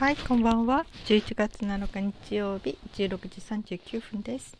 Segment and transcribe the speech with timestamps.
[0.00, 0.86] はい、こんばんは。
[1.04, 4.56] 11月7日日曜日、16時39分です。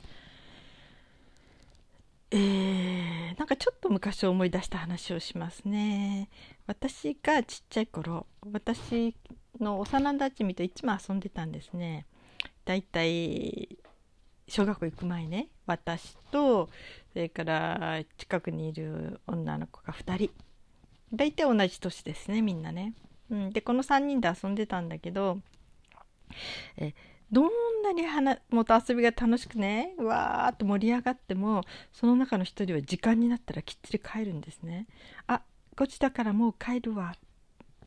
[2.30, 6.28] えー、なんかちょっと昔を思い出した話をしますね。
[6.66, 9.16] 私がちっちゃい頃、私
[9.58, 12.04] の幼馴染といつも遊んでたんですね。
[12.66, 13.78] だいたい
[14.46, 16.68] 小学校行く前ね、私と、
[17.14, 20.30] それから近くにいる女の子が2人。
[21.14, 22.92] だいたい同じ年ですね、みんなね。
[23.30, 25.38] うん、でこの3人で遊んでたんだけど
[26.76, 26.94] え
[27.30, 27.44] どん
[27.84, 28.02] なに
[28.50, 31.62] 元遊びが楽しくねわーっと盛り上がっても
[31.92, 34.86] その中の一人は時間になったらきっちり帰るんですね。
[35.28, 35.42] あ
[35.76, 37.18] こっちだからもう帰るわっ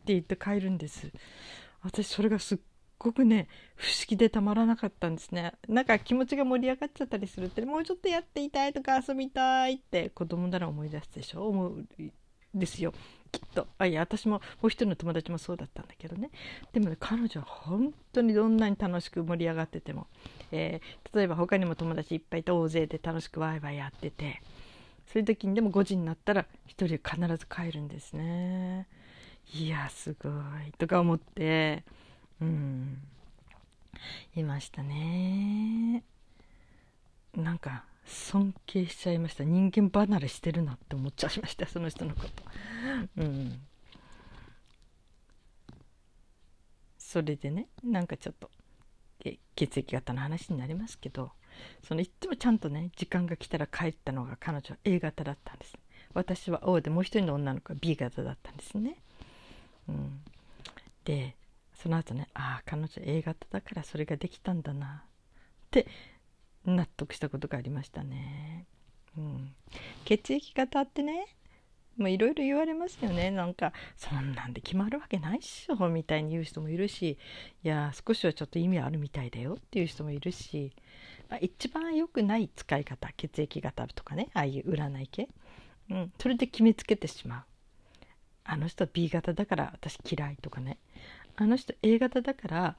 [0.05, 1.11] て言って帰るんです。
[1.81, 2.59] 私それがすっ
[2.97, 11.49] ごくね不思議でたまらなかったんですねなんか気持ちが盛り上がっちゃったりするってもうちょっとやっていたいとか遊びたいって子供なら思い出すでしょ？
[11.49, 11.85] 思う
[12.53, 12.93] ですよ
[13.33, 13.67] きっと。
[13.77, 16.29] あいや私ももう一人の友達もそうだったんだけどね。
[16.71, 20.07] でもね彼女は本当にどんなに楽しく盛り上がってても、
[20.51, 24.41] えー、例えば他にも友達いっぱいいて大勢で楽しくワイワイやってて
[25.07, 28.87] そういう時にでも5時になったら1人必ず帰るんですね。
[29.53, 30.71] いやすごい。
[30.77, 31.83] とか思って。
[32.41, 32.97] うん。
[34.35, 36.03] いましたね。
[37.35, 39.43] なんか尊敬しちゃいました。
[39.43, 41.67] 人間離れしてるなって思っちゃいました。
[41.67, 42.43] その人のこと。
[43.17, 43.59] うん。
[46.97, 48.49] それでねなんかちょっと
[49.55, 51.31] 血液型の話になりますけど
[51.87, 55.73] そのいつもちゃんとね時間が来たら帰ったのが彼女は A 型だったんです。
[56.15, 58.97] 私は O でもう一人の女の子は B 型だったんですね、
[59.87, 60.21] うん、
[61.05, 61.35] で
[61.75, 65.03] その後ねああ彼女 A 型だからそれができたんだな。
[65.05, 65.09] っ
[65.69, 65.87] て
[66.65, 68.65] 納得したことがありましたね。
[69.17, 69.55] うん、
[70.05, 71.27] 血液型ってね
[71.99, 73.29] いろいろ言われますよね。
[73.29, 77.17] なんかそんなんで決まるわけないっしょみたいに言う人もいるし
[77.63, 80.73] いや少しはちょっと意味あるみたいだよっていう人もいるし、
[81.29, 85.29] まあ、一番良くない使い方血液型とかねああいう占い系、
[85.91, 87.43] うん、それで決めつけてしまう。
[88.45, 90.77] あの人 B 型だから私嫌いとかね。
[91.35, 92.77] あの人 A 型だから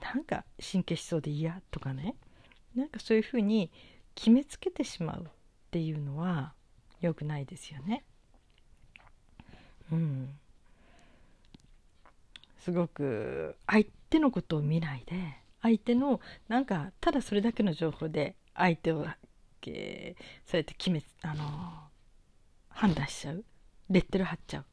[0.00, 2.16] なんか神経しそうで嫌とかね。
[2.74, 3.70] なんかそういうふうに
[4.14, 5.26] 決めつけてしまうっ
[5.70, 6.54] ていうのは
[7.00, 8.04] 良くないですよね。
[9.92, 10.38] うん、
[12.58, 15.14] すごく相手のことを見ないで
[15.62, 19.04] 相手のなんかただそれだけの情報で相手を、
[19.66, 21.44] えー、そうやって決めあの
[22.68, 23.44] 判断しちゃう。
[23.90, 24.64] レッテル貼っちゃう、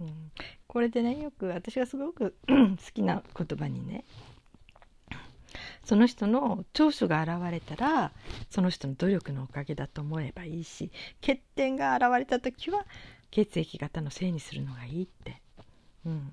[0.00, 0.32] うん、
[0.66, 4.04] これでねよく私がすごく好きな言葉にね
[5.84, 8.12] その人の長所が現れたら
[8.48, 12.86] その人の努力のおかげだと思えばいいし欠点が現れた時は
[13.30, 15.40] 血液型のせいにするのがいいって。
[16.06, 16.30] うん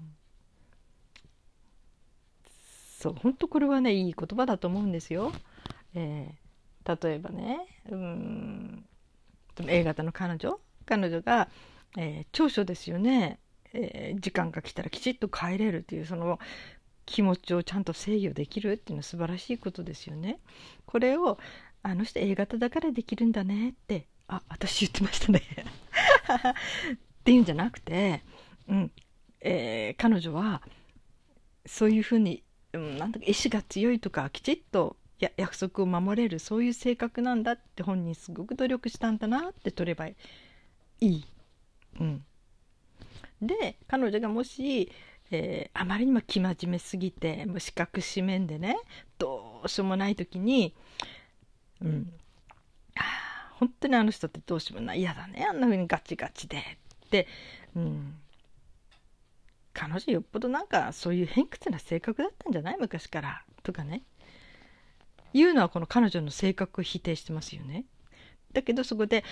[2.98, 5.32] そう本当これはねいい言葉だと思うんですよ。
[5.94, 7.60] えー、例えばね
[7.90, 8.86] うん
[9.68, 10.60] A 型の彼女？
[10.88, 11.48] 彼女が、
[11.96, 13.40] えー、長所ですよね、
[13.74, 16.40] えー、時間が来たらきちっと帰れるっていうその
[17.08, 20.40] 気持ちをちゃんと制御できるっていうのは素晴らしいことですよね。
[20.86, 21.40] これを
[21.82, 25.42] あの人 A 型だからできるんだねってあ私言ってましたね
[26.94, 28.24] っていうんじゃなくて、
[28.68, 28.92] うん
[29.40, 30.62] えー、彼女は
[31.66, 40.16] そういうふうに、うん、なんだか意志が強いとかきちっとや約束を守れるそういう性格なんだって本人すごく努力したんだなって取ればい
[41.00, 41.26] い。
[42.00, 42.26] うん、
[43.42, 44.92] で彼女がもし
[45.32, 48.78] えー、あまりにも生真面目すぎてもう四角四面でね
[49.18, 50.74] どうしようもない時に、
[51.82, 52.14] うん、
[53.60, 57.28] 本当にあの人ってどうしようもない嫌だねあんな風にガチガチでって、
[57.76, 58.16] うん、
[59.74, 62.78] 彼女よっぽどなんかそういう偏屈な性格だったんじゃない？
[62.80, 64.04] 昔からとかね。
[65.34, 67.86] 言うのはこの彼女の性格を否定してますよね。
[68.54, 69.24] だけどそこで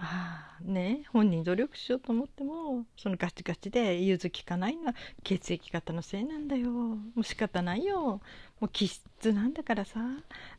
[0.00, 4.94] ああね本人努力しようと思ってもそのガチガチで融通きかないのは
[5.24, 6.70] 血液型のせいなんだよ。
[6.70, 8.20] もう仕方ないよ。
[8.60, 10.00] もう気質なんだからさ。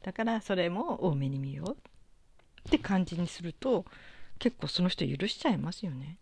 [0.03, 1.77] だからそれも多めに見よう
[2.67, 3.85] って感じにすると
[4.39, 6.17] 結構その人許しちゃいますよね。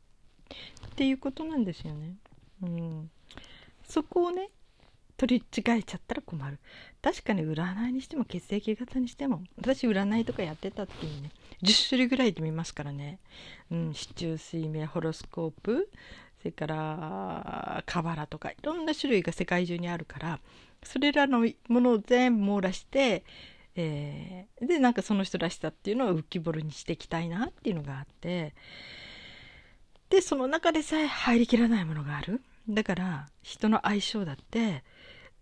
[0.86, 2.16] っていうことなんですよね。
[2.62, 3.12] うん、
[3.84, 4.50] そこをね
[5.18, 6.60] 取り違えちゃったら困る。
[7.02, 11.32] 確かに占いにしても血液型にしても私占いとかやってた時にね。
[11.64, 13.20] 10種類ぐらいで見ますからね、
[13.72, 15.90] うん、市中水明ホロスコープ
[16.40, 20.40] それからカバラとかいろんな種類が世界中にあるから
[20.84, 23.24] それらのものを全部網羅して、
[23.76, 28.54] えー、でなんかその人らしさっていうのを浮き彫りにしていきたいなっていうのがあって
[30.10, 32.42] でその中でさえ入りきらないものがある。
[32.70, 34.84] だから人の相性だって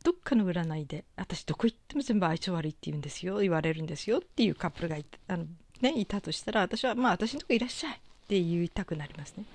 [0.04, 5.46] どっかの占いで私どこ行っても全部相性悪いって言うんですよ言われるんですよっていうカップルがいあの、
[5.82, 7.96] ね、いたとしたら私はまあ私のとこいらっしゃいっ
[8.28, 9.46] て言いたくなりますね。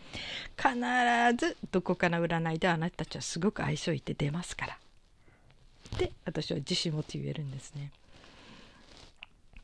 [0.56, 4.78] 必ずどこかの占いであなたたちはすごく相性いって出ますから。
[5.96, 7.90] って私は自信持って言えるんですね。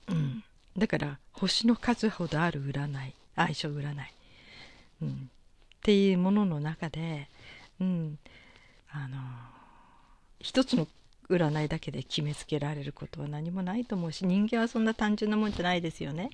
[0.08, 0.44] うん。
[0.76, 3.96] だから星の数ほどある占い相性占い、
[5.02, 5.12] うん、っ
[5.82, 7.28] ていうものの中で、
[7.80, 8.18] うん、
[8.90, 9.16] あの
[10.40, 10.86] 一つの
[11.28, 16.30] 占いだけで決めつけられることは何もないと思うし人間はそんな単純なもんじゃないですよね。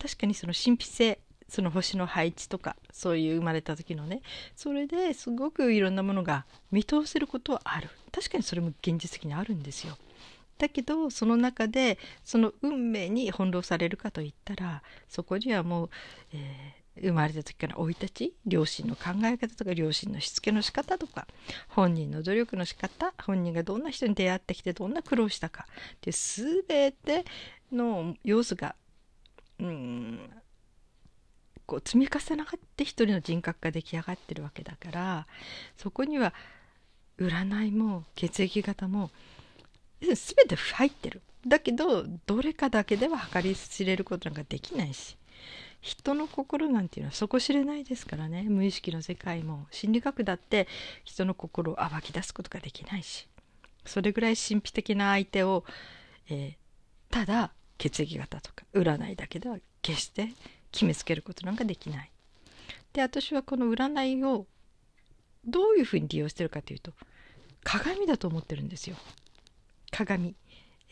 [0.00, 1.18] 確かにその神秘性
[1.48, 4.20] その星の配置とかそういう生まれた時のね
[4.54, 9.96] それですごくいろんなものが見通せることはある確かにそれも現実的にあるんですよ。
[10.58, 15.90] だけどその中でその運命に翻弄されるかといったらそこにはもう、
[16.32, 21.26] え、生まれた時から生い立ち両親の考え方とか両親のしつけの仕方とか
[21.68, 27.24] 本人の努力の仕方本人がどんな人に出会ってきてどんな苦労したかって全て
[27.72, 28.74] の要素が
[29.58, 30.30] うん
[31.66, 32.46] こう積み重なっ
[32.76, 35.26] て一人の人格が出来上がってるわけだから
[35.76, 36.32] そこには
[37.18, 39.10] 占いも血液型も
[40.00, 40.14] 全
[40.48, 41.22] て入ってる。
[41.46, 45.16] だけどどれかだけでは計り知れることなんかできないし。
[45.80, 50.66] 人の心なんていうのは底知れないですからね無意識の世界も心理学だって
[51.04, 53.28] 人の心を暴き出すことができないし
[53.86, 55.64] それぐらい神秘的な相手を、
[56.28, 56.54] えー、
[57.10, 60.28] ただ血液型とか占いだけでは決して
[60.72, 62.10] 決めつけることなんかできない。
[62.92, 64.46] で私はこの占いを
[65.46, 66.92] どういうふうに利用してるかというと
[67.64, 68.96] 鏡だと思ってるんですよ。
[69.90, 70.34] 鏡、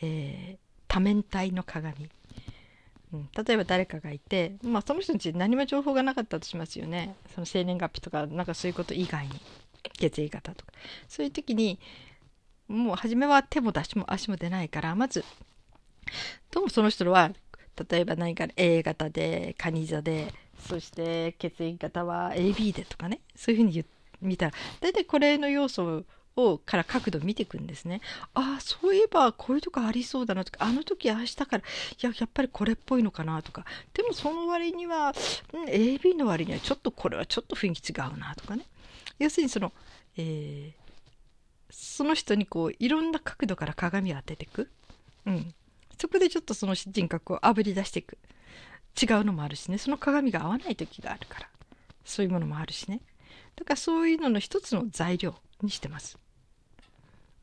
[0.01, 0.57] えー、
[0.87, 2.09] 多面体の鏡、
[3.11, 7.15] 例えば誰かがいて、まあ、その人たち何も情報がなかったとしますよね。
[7.33, 9.33] その生年月日とかなんかそういうこと以外に
[9.97, 10.73] 血液型とか。
[11.07, 11.79] そういう時に
[12.67, 15.23] もう初めは手も足も足も出ないからまず
[16.51, 17.31] どうもその人は
[17.89, 20.33] 例えば何か A 型でカニ座で
[20.67, 23.21] そして血液型は AB でとかね。
[23.35, 23.85] そういうふうに
[24.21, 24.51] 見たら
[24.81, 26.03] 大体これの要素
[26.37, 28.01] をから角度見ていくんですね。
[28.33, 31.65] ああ、そういえばこういうとこありそうだなとか、あの時ああしたから、い
[32.01, 35.13] や、やっぱりこれっぽいのかなとか、でもその割には、
[35.53, 38.65] うん、AB の割にはちょっとこれはちょっと雰囲気違うなとかね。
[39.19, 39.73] 要するにその、
[40.15, 40.87] えー、
[41.69, 44.69] その人にこう、いろんな角度から鏡を当てていく。
[45.25, 45.53] うん。
[45.99, 48.17] そこでちょっとその人格をあぶり出していく。
[48.99, 49.77] 違うのもあるしね。
[49.77, 51.49] その鏡が合わない時があるから。
[52.05, 53.01] そういうものもあるしね。
[53.55, 56.17] だからそういうのの一つの材料にしてます。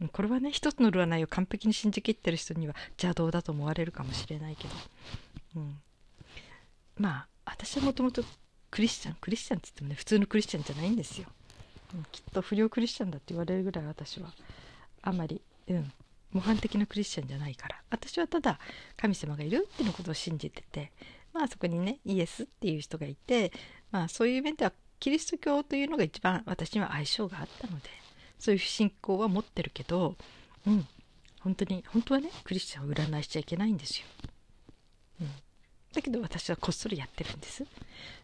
[0.09, 4.75] これはね一つの占いを完璧に信じきってる人には邪道だと思われるかもしれないけど、
[5.56, 5.79] うん、
[6.99, 8.25] まあ私はもともと
[8.71, 9.17] クリスチャン。
[9.21, 11.29] クリスチャンって言ってもね普通のクリスチャンじゃないんですよ、
[11.95, 14.29] うん、きっと不良クリスチャンだって言われるぐらい私は
[15.03, 15.93] あまり、うん、
[16.33, 17.81] 模範的なクリスチャンじゃないから。
[17.91, 18.59] 私はただ
[18.97, 20.93] 神様がいるっていうことを信じてて
[21.33, 23.53] まあそこにねイエスっていう人がいて
[23.93, 27.91] まあそういう面ではキリスト教というのが一番私には相性があったので
[28.44, 30.17] そういう信仰は持ってるけど、
[30.67, 30.87] うん、
[31.41, 34.06] 本当に本当はねクリスチャンを占いしちゃいけないんですよ。
[35.23, 35.29] うん、
[35.94, 37.64] だけど私はこっそりやってるんです。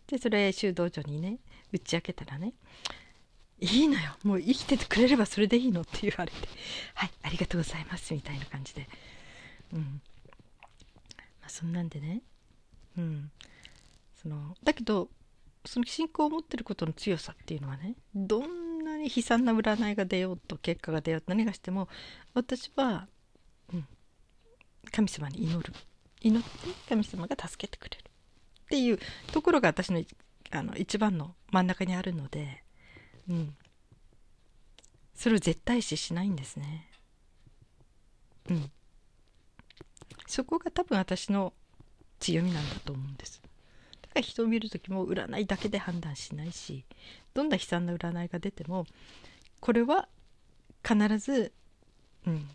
[0.08, 1.38] でそれ修道女にね
[1.72, 2.52] 打ち明けたらね
[3.60, 6.36] 「いいのよもう生きててくれればそれでいいの」って言われて
[6.92, 8.86] 「はいありがとうございます」みたいな感じで。
[9.72, 10.02] うん
[11.40, 12.20] まあ、そんなんでね、
[12.98, 13.30] うん、
[14.20, 15.08] そのだけど
[15.64, 18.69] その信仰を持ってることの強さっていうのはねどんな
[19.00, 21.88] に悲惨な占いが出ようと結果が出ようと何がしても
[22.34, 23.06] 私は、
[23.72, 23.86] うん、
[24.92, 25.72] 神様に祈る
[26.20, 26.48] 祈って
[26.88, 28.98] 神様が助けてくれるっていう
[29.32, 30.02] ところが私の
[30.52, 32.64] あの一番の真ん中にあるので、
[33.28, 33.54] うん、
[35.14, 36.88] それを絶対視しないんですね。
[38.48, 38.70] うん、
[40.26, 41.52] そこが多分私の
[42.18, 43.40] 強みなんだと思うんです。
[44.02, 46.84] だから人を見る時も占いだけで判断しないし
[47.34, 48.86] どんな悲惨な占いが出ても
[49.60, 50.08] これは
[50.86, 51.52] 必ず、
[52.26, 52.48] うん、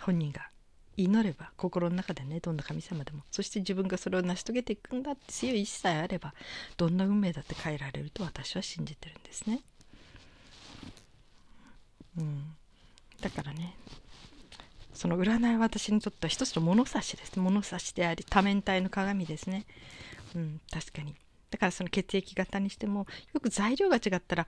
[0.00, 0.48] 本人が
[0.96, 6.34] 祈れば心の中でねどんな神様でもそして自分がそれを成し遂げていくんだって強い意志さえあれば
[6.76, 9.60] どんな運命だって変えられると私は信じてるんですね。
[12.18, 12.56] うん、
[13.20, 13.76] だからね
[14.92, 19.66] その占いは私にとっては一つの物差しです物差しであり多面体の鏡ですね。
[20.34, 21.14] うん、確かに。
[21.50, 24.46] だからその血液型にしてもよく材料が違ったら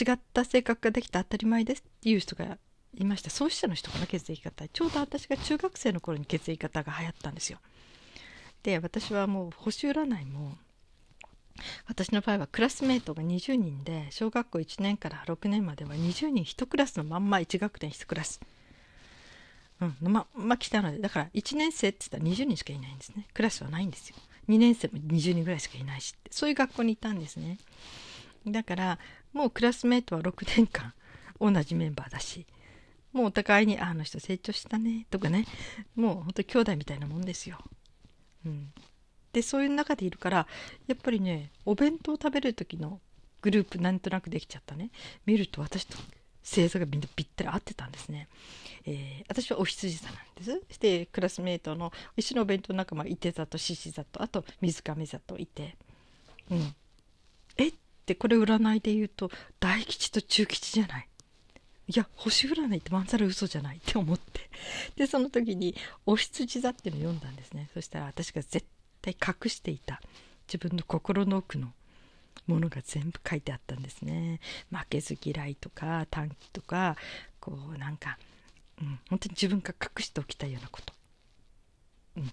[0.00, 2.58] 違った性格ができて当たり前ですっていう人が
[2.96, 3.30] いました。
[3.30, 4.68] 創始者の人かな血液型。
[4.68, 7.58] ちょうど私が中学生の頃に血液型が流行ったんですよ。
[8.62, 10.56] で私はもう星占いも
[11.86, 18.40] 私の場合はクラスメートが20人で小学校1年から6年までは20人1クラスのまんま1学年1クラス。
[19.80, 23.26] うん、ままあ来たのでだから1年生って言ったら20人しかいないんですね。
[23.34, 24.16] クラスはないんですよ。
[24.48, 27.58] 2年生も20人ぐらいしかいないしってそういう学校にいたんですね。
[28.46, 28.98] だから
[29.32, 30.92] もうクラスメートは6年間
[31.40, 32.46] 同じメンバーだし
[33.12, 35.46] もうお互いに「ああの人成長したね」とかね。
[35.94, 37.58] もう本当に兄弟みたいなもんですよ。
[38.44, 38.72] うん、
[39.32, 40.46] でそういう中でいるから
[40.86, 43.00] やっぱりねお弁当を食べる時の
[43.40, 44.90] グループなんとなくできちゃったね。
[45.26, 45.96] 見ると私と
[46.44, 48.28] 星座がみんなぴったり合ってたんですね。
[48.86, 50.74] えー、私はお羊座なんです。
[50.74, 55.76] してクラスメートの一緒のお弁当仲間いて座と獅子座とあと水上座といて、
[56.50, 56.74] うん、
[57.56, 57.68] え？
[57.68, 57.72] っ
[58.04, 61.08] てこれ占いで言うと大吉と中吉じゃない。
[61.86, 64.48] いや星占いってまんざら嘘じゃないって思って
[64.96, 65.74] でその時に
[66.06, 68.66] 「お羊座」っていうのを読んだんですねそしたら私が絶
[69.02, 70.00] 対隠していた
[70.48, 71.74] 自分の心の奥の
[72.46, 74.40] ものが全部書いてあったんですね。
[74.70, 76.96] 負けず嫌いとか短期とか
[77.40, 78.18] こうなんか、
[78.80, 80.92] うん、本当に自分が隠しておきたいようなこと、
[82.16, 82.32] うん、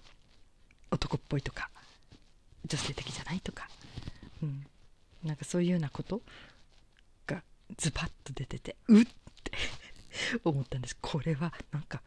[0.90, 1.70] 男っぽいとか
[2.66, 3.68] 女性的じゃないとか、
[4.42, 4.66] うん、
[5.24, 6.20] なんかそういうようなこと
[7.26, 7.42] が
[7.76, 9.06] ズバッと出ててうっっ
[9.42, 9.52] て
[10.44, 10.96] 思ったんです。
[11.00, 12.02] これはなんか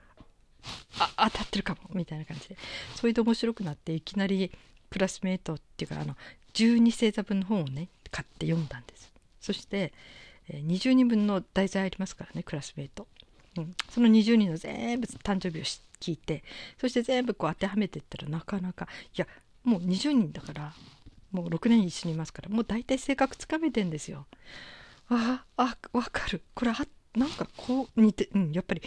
[0.99, 2.57] あ当たってるかもみたいな感じで。
[2.95, 4.51] それで面白くなっていきなり
[4.89, 6.15] クラスメートっていうかあの
[6.53, 9.11] 12星座分の本をね買って読んだんです。
[9.41, 9.91] そして、
[10.47, 13.07] えー、20人分の題材ありますからねクラスメート、
[13.57, 15.63] うん、その20人の全部誕生日を
[15.99, 16.41] 聞いて
[16.79, 19.27] そして全部こう当てはめていったらなかなかいや
[19.65, 20.73] もう20人だから
[21.31, 24.25] もう6年一緒にいますからもう大体性格つかめてんですよ。
[25.09, 26.41] ああ分かる。
[26.55, 28.81] これあなんかこう似て、うん、やっぱり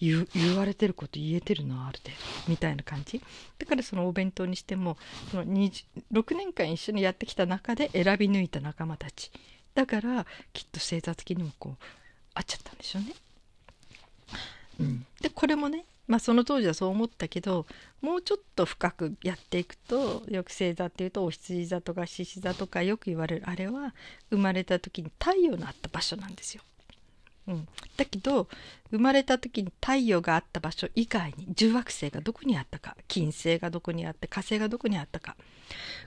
[0.00, 2.10] 言われてること言えてるなある程
[2.46, 3.22] 度みたいな感じ
[3.58, 4.96] だからそのお弁当にしても
[5.30, 9.30] その6年間一緒にやってきた中で選び抜いた仲間たち
[9.74, 11.84] だからきっと星座的にもこう
[12.34, 13.14] 合っちゃったんでしょうね。
[14.80, 17.66] うん、でこれもねまあその当時はそう思ったけど
[18.00, 23.94] もうちょっと深くやっていくとよく星座っていうとお羊座とか獅子座とかよく言われるあれは
[24.30, 26.62] 生まれた時に太陽のあった場所なんですよ。
[27.46, 28.48] うん、だけど
[28.90, 35.36] 生まれた時に太陽があった場所以外に重惑星がどこにあったか金星がどこにあって火星がどこにあったか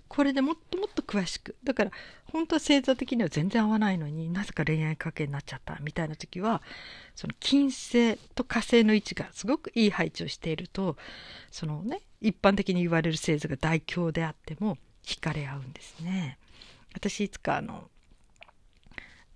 [0.08, 1.92] これでもっともっと詳しくだから
[2.32, 6.62] 本当は星座的には全然合わないのになぜか恋愛関係になっちゃったみたいな時は
[7.16, 10.98] その金星と火星の位置がすごくいい配置をしていると
[11.52, 16.38] そのね一般的に言われる星座が大凶であっても惹かれ合うんですね。
[16.94, 17.90] 私いつかあの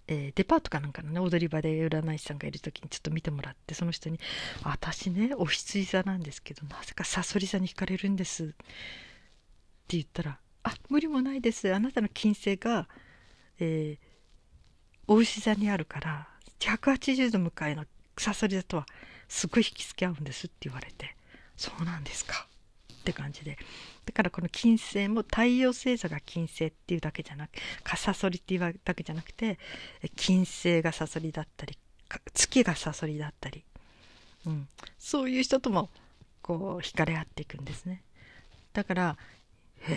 [0.07, 4.19] えー、デパートかなんかのね踊り場で占い師さんがいる時にちょっと見てもらってその人に
[4.63, 8.55] 「私ねお羊座なんですけどなぜかさそり座に惹かれるんです」って
[9.89, 11.73] 言ったら「あ無理もないです。
[11.73, 12.87] あなたの金星が、
[13.59, 13.99] えー、
[15.07, 16.27] お牛座にあるから
[16.59, 17.85] 180度向かいの
[18.17, 18.85] さそり座とは
[19.27, 21.15] すごい引き付け合うんです」って言われて
[21.57, 22.47] 「そうなんですか」
[23.11, 23.57] って感じで。
[24.05, 27.51] だからこの金星も太陽星座が金星っていうだけじゃなく
[27.83, 29.57] かさそりっていうだけじゃなくて
[30.15, 31.77] 金星がさそりだったり
[32.33, 33.63] 月がさそりだったり、
[34.45, 35.89] うん、そういう人とも
[36.41, 38.03] こう惹かれ合っていくんですね。
[38.73, 39.17] だから
[39.81, 39.93] へ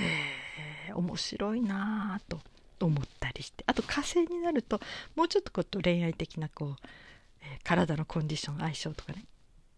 [0.88, 2.40] え面白いなぁと
[2.80, 3.64] 思ったりして。
[3.66, 4.80] あと火星になると
[5.16, 6.76] もうちょっとこう恋愛的なこう、
[7.64, 9.24] 体のコンディション相性とかね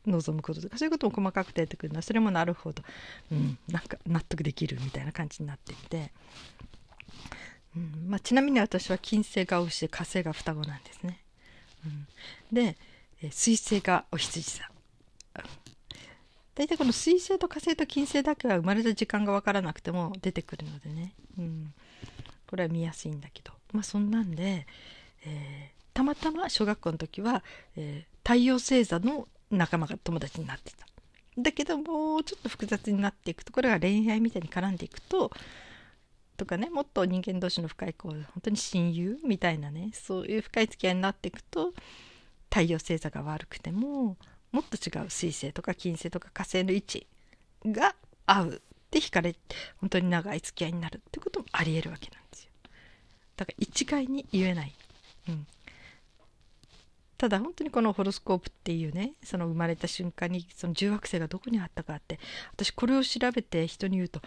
[0.06, 2.82] 望むこととかそういうことも細かく出てくるのはそれもなるほど、
[3.30, 6.12] うん、なんか納得できるみたいな感じになっていて、
[7.76, 11.20] うんまあ、ちなみに私は金星が牛で火星が双子なんですね。
[11.84, 12.06] うん、
[12.52, 12.76] で
[13.30, 14.68] 水星がお羊座。
[16.54, 21.72] 大体この水星と火星と金星だけは生まれた時間が分からなくても出てくるのでね、うん、
[22.46, 23.52] これは見やすいんだけど。
[23.72, 24.66] まあそんなんで、
[25.24, 27.42] えー、たまたま小学校の時は、
[27.76, 30.86] えー、太陽星座の仲間が友達になってた。
[31.38, 35.30] だけどもうちょっと複雑になっていくとこれが恋愛みたいに絡んでいくと
[36.36, 41.72] とかねもっと人間同士の深いこう本当に親友みたいなねそういう深い付き合いになっていくと
[42.50, 44.16] 太陽星座が悪くても
[44.50, 47.06] もっと違う水星とか金星とか火星の位置
[47.64, 47.94] が
[48.26, 49.34] 合うって惹かれ
[49.78, 52.50] 本当に長い付き合いになるってこともありえるわけなんですよ。
[53.36, 54.74] だから一概に言えない、
[55.28, 55.46] うん、
[57.22, 62.18] ただ本当にこのホロスコープっていうねその生まれた瞬間にその重惑星がどこにあったかって
[62.52, 64.20] 私これを調べて人に言うと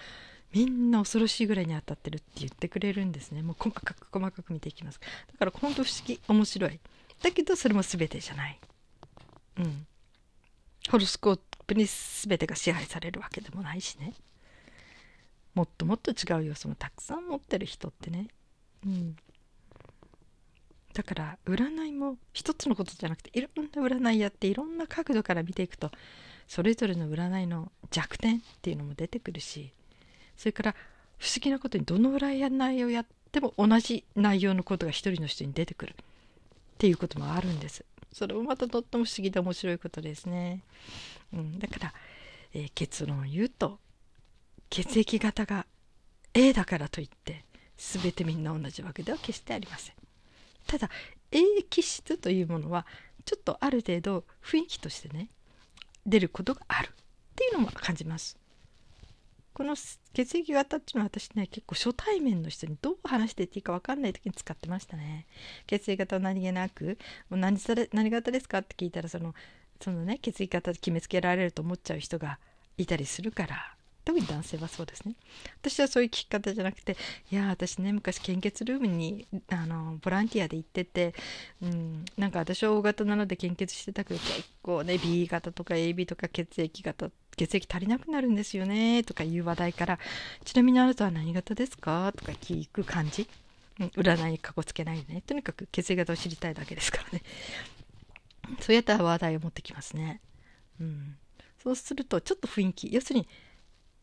[0.54, 3.42] みんな恐ろしいぐらいに当たってるって言ってくれるんですね。
[3.42, 5.02] もう細かく細かく見ていきます。
[5.34, 6.80] だから本当不思議面白い。
[7.22, 8.58] だけどそれも全てじゃない。
[9.58, 9.86] うん。
[10.90, 14.14] ホロスコープに全てが支配されるわけでもないしね。
[15.54, 18.30] もっともっと違う要素もたくさん持ってる人ってね。
[18.86, 19.18] うん。
[20.96, 25.92] だから占いも一つのことじゃなくていろんな占いやっていろんな角度から見ていくと
[26.48, 29.74] それぞれの占いの弱点っていうのも出てくるし
[30.38, 30.76] それから
[31.18, 35.96] 不思議なことにどの占いをやっても同じ内容のことが一人の人に出てくるっ
[36.78, 37.84] ていうこともあるんです。
[38.14, 40.62] それもまたとっても不思議で面白いことですね、
[41.34, 41.94] うん、だから、
[42.54, 43.80] えー、結論を言うと
[44.70, 45.66] 血液型が
[46.34, 47.44] A だからといって
[47.76, 50.05] 全てみんな同じわけでは決してありません。
[50.68, 50.90] ただ
[51.32, 52.86] A 気質というものは
[53.26, 55.30] ちょっとある程度雰囲気としてね
[56.06, 56.92] 出ることがあるっ
[57.36, 58.38] ていうのも感じます。
[59.54, 59.74] この
[60.14, 65.26] 血液型っていうのは私ね結構初対面の人にどう話していっていいか分かんない時に使ってましたね。
[65.66, 66.98] 血液型は何気なく
[67.30, 67.58] もう何
[67.94, 69.34] 何型ですかって聞いたらその
[69.80, 72.38] そのね血液型で決めつけられると思っちゃう人が
[72.78, 73.75] いたりするから。
[74.06, 75.16] 特に男性はそうですね。
[75.62, 76.96] 私はそういう聞き方じゃなくて
[77.32, 81.14] いや私ね昔献血ルームにあのボランティアで行ってて、
[81.62, 90.00] うん、なんか私は O 型なので献血してたけど結構ね B 型とか AB とか血液型血液足りなくなるんですよねとかいう話題から
[90.46, 92.14] ちなみにあなたは何型ですか？
[92.16, 93.28] とか聞く感じ、
[93.80, 95.24] うん、占いにかこつけないでね。
[95.26, 97.24] とにかく血液型を知りたいだけですからね。
[98.62, 100.22] そうやった話題を持ってきますね、
[100.80, 101.18] うん、
[101.64, 102.94] そうするとちょっと雰囲気。
[102.94, 103.28] 要するに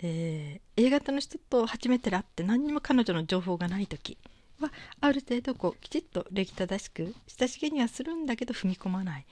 [0.02, 4.18] え、A 型の人と初めて会って何にも彼女の情報がない時
[4.60, 9.26] はある程度こうきちっと礼儀正しく親しげにはするんだけど踏み込まない。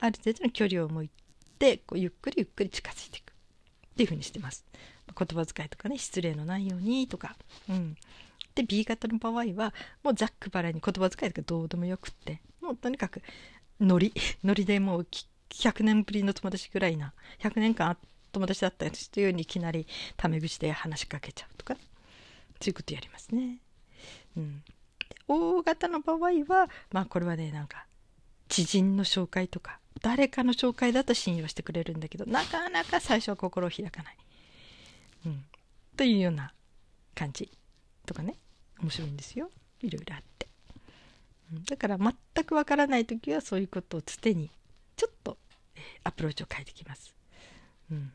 [0.00, 1.10] ある程度の距離を向い
[1.58, 3.32] てこうゆっくりゆっくり近づいていく。
[3.32, 4.64] っていうふうにしてます。
[5.06, 7.36] 言葉遣いとかね失礼のないようにとか。
[7.68, 7.96] うん。
[8.54, 12.40] で B 型の場合はもうざっくばらに言葉遣いとかどうでもよくって。
[12.60, 13.22] もうとにかく
[13.80, 14.12] ノリ。
[14.44, 15.06] ノリでもう
[15.50, 17.12] 100年ぶりの友達ぐらいな。
[17.40, 21.80] 100年間会って友達だったりしていうにいきなりタメ口で話しかけちゃうとか、そ
[22.66, 23.58] ういうことやりますね。
[24.36, 24.62] うん。
[25.26, 27.86] 大型の場合は、まあこれはね、なんか、
[28.48, 34.16] 知人の紹介とか、誰かの紹介だと信用してくれるんだけど、なかなか最初は心を開かない。
[35.26, 35.44] うん。
[35.96, 36.52] というような
[37.14, 37.50] 感じ
[38.06, 38.36] とかね、
[38.80, 39.50] 面白いんですよ。
[39.80, 40.48] いろいろあって。
[41.52, 44.50] うん、だから全くわからない時はそういうことをつてに、
[44.96, 45.36] ちょっと、
[46.04, 47.14] アプローチを変えてきます。
[47.90, 48.12] うん。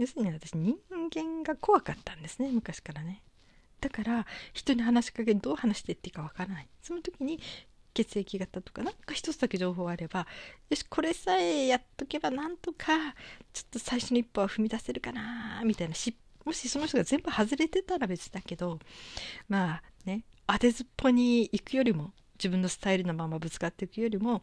[0.00, 0.76] 要するに私人
[1.14, 3.22] 間が怖かったんですね昔からね。
[3.82, 6.68] だから人に話しかけどう話してっていいかわからない。
[6.80, 7.38] その時に
[7.92, 10.26] 血液型とかなんか一つだけ情報あれば
[10.70, 12.86] よしこれさえやっとけばなんとか
[13.52, 15.94] ちょっと最初の一歩は踏み出せるかなみたいな。
[15.94, 18.78] しもしその人が全部外れてたら別だけど
[19.48, 24.40] まあね当てずっぽに行くよりも自分のスタイルのままぶつかっていくよりも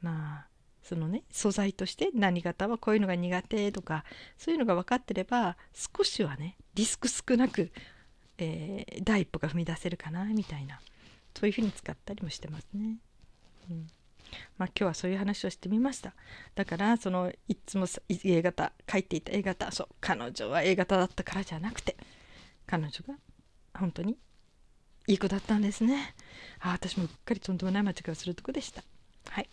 [0.00, 0.51] まあ
[0.82, 4.04] そのね素材として何型はこういうのが苦手とか
[4.36, 7.70] そういうのが分かってれば少しはねリスク少なく、
[8.38, 10.80] えー、第一歩が踏み出せるかなみたいな。
[11.38, 12.96] そういうふうに使ったりもしてますね。
[13.70, 13.88] うん。
[14.56, 16.14] まあ、今日はそういう話をしてみました。
[16.54, 21.96] だからそのいつも A 型書いていた A 型そう彼女は A 型だったからじゃなくて
[22.66, 23.14] 彼女が
[23.78, 24.16] 本当に
[25.06, 26.14] いい子だったんですね。
[26.60, 28.82] ああ私もうっかりとんでもない間違いをするとこでした。
[29.28, 29.48] はい。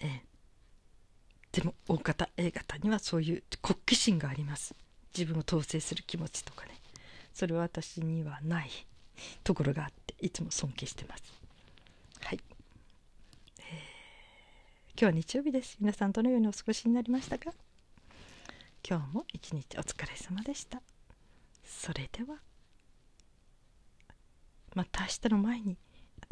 [0.00, 0.20] えー、
[1.52, 4.74] でも大型 A 型にはそういう国旗心があります。
[5.16, 6.72] 自分を統制する気持ちとかね。
[7.32, 8.70] それは私にはない
[9.42, 11.22] ところがあっていつも尊敬してます。
[12.20, 12.40] はい、
[13.58, 15.76] えー、今日は日曜日です。
[15.80, 17.52] 皆さんどのようにお過ごしになりましたか？
[18.88, 20.80] 今日も一日お疲れ様でした。
[21.64, 22.36] それでは
[24.74, 25.76] また明日の前に。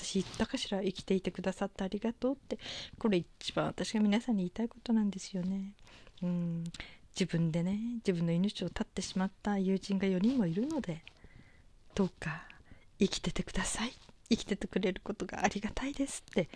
[0.02, 2.58] 私言ったかしら生きていてくださってありがとうって
[2.98, 5.72] これ一番私が皆さんに言いたいことなんですよね。
[6.22, 6.64] うん
[7.18, 11.02] 自分でね自分の命を絶ってしまった友人が4人もいるので
[11.94, 12.44] どうか
[12.98, 13.92] 生きててください
[14.30, 16.48] 生きててくれることがありがたいですって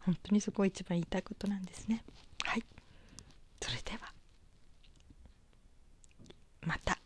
[0.00, 2.04] 本当にそこ一番言いたいことなんですね。
[2.44, 2.64] はい
[3.60, 4.12] それでは
[6.62, 6.98] また